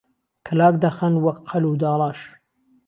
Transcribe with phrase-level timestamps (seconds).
[0.45, 2.19] کهلاک دەخەن وهک قەل و داڵاش